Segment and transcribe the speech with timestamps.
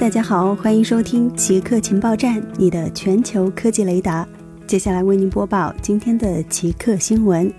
[0.00, 4.26] 大家好，欢迎收听奇客情报站，你的全球科技雷达。
[4.66, 7.52] 接下来为您播报今天的奇客新闻。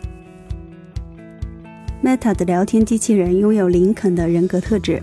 [2.04, 5.00] Meta 的聊天机器人拥有林肯的人格特质。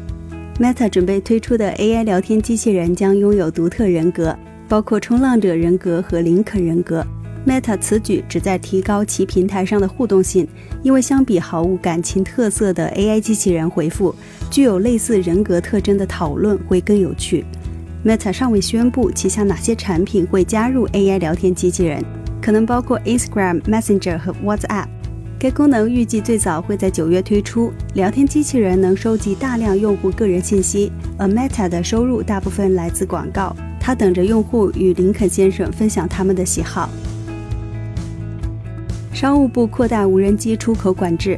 [0.58, 4.36] Meta 准备推出的 AI 聊天机器人将拥有独特人格，
[4.68, 7.06] 包括冲浪者人格和林肯人格。
[7.46, 10.46] Meta 此举旨在提高其平台上的互动性，
[10.82, 14.14] 因为相比毫无感情特色的 AI 机器人回复。
[14.50, 17.44] 具有类似人格特征的讨论会更有趣。
[18.04, 22.04] Meta 尚未宣布旗下哪些产品会加入 AI 聊天机器人，
[22.40, 24.86] 可能包括 Instagram、Messenger 和 WhatsApp。
[25.38, 27.72] 该功能预计最早会在九月推出。
[27.94, 33.54] 聊天机器人能收集大量用户个人信息，而 Meta 的收入大部分来自广告。
[33.80, 36.90] 它等着用户与林肯先生分享他们的喜好。
[39.20, 41.36] 商务部扩大无人机出口管制。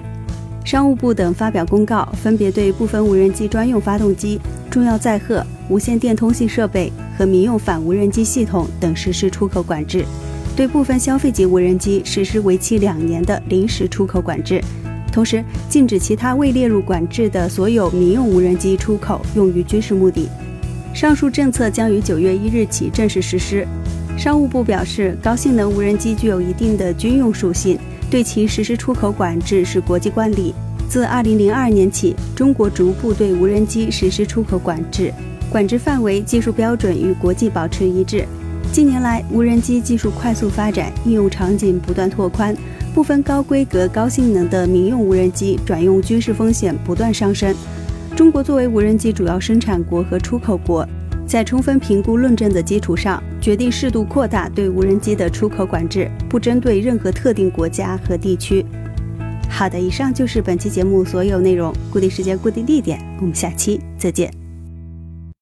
[0.67, 4.39] 商务部等发表公告，分别对部分无人机专用发动机、
[4.71, 10.03] 重要载荷、无线电通信设备和民用反无人机系统等实施出口管制；
[10.55, 14.63] 对部分消费级无人机实施为期两年的临时出口管制。
[15.11, 20.29] 同时，禁止其他未列入管制的所有民用无人机出口用于军事目的。
[20.93, 23.67] 上述政策将于九月一日起正式实施。
[24.21, 27.79] 商务部表示，高性能无人机具有一定的军用属性。
[28.11, 30.53] 对其实施出口管制是国际惯例。
[30.91, 35.11] 自2002年起，中国逐步对无人机实施出口管制，
[35.49, 38.27] 管制范围、技术标准与国际保持一致。
[38.71, 42.55] 近年来，无人机技术快速发展，应用场景不断拓宽，
[42.95, 47.55] 部分高规格、高性能的民用无人机转用军事风险不断上升。
[48.15, 50.87] 中国作为无人机主要生产国和出口国。
[51.31, 58.67] 在充分评估论证的基础上，决定适度扩大对无人机的出口管制，不针对任何特定国家和地区。
[59.49, 61.73] 好的，以上就是本期节目所有内容。
[61.89, 64.40] 固定时间，固定地点，我们下期再见。